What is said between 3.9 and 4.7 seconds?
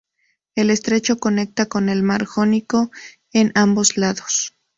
lados.